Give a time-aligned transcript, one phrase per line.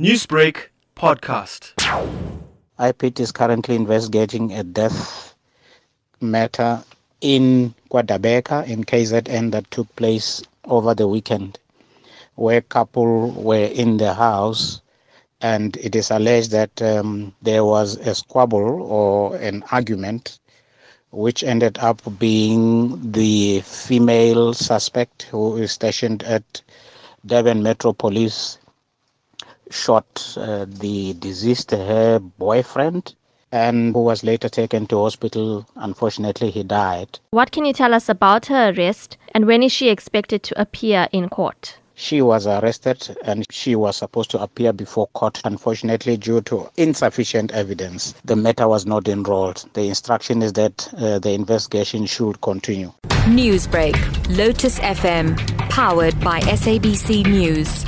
[0.00, 1.70] Newsbreak podcast.
[2.80, 5.36] IPID is currently investigating a death
[6.20, 6.82] matter
[7.20, 11.60] in KwaDabeka in KZN that took place over the weekend,
[12.34, 14.80] where couple were in the house
[15.40, 20.40] and it is alleged that um, there was a squabble or an argument
[21.12, 26.62] which ended up being the female suspect who is stationed at
[27.24, 28.58] Durban Metro Police
[29.74, 33.14] shot uh, the deceased, her boyfriend,
[33.52, 35.66] and who was later taken to hospital.
[35.76, 37.18] Unfortunately, he died.
[37.30, 41.08] What can you tell us about her arrest and when is she expected to appear
[41.12, 41.78] in court?
[41.96, 45.40] She was arrested and she was supposed to appear before court.
[45.44, 49.64] Unfortunately, due to insufficient evidence, the matter was not enrolled.
[49.74, 52.92] The instruction is that uh, the investigation should continue.
[53.26, 53.96] Newsbreak,
[54.36, 55.38] Lotus FM,
[55.70, 57.84] powered by SABC News.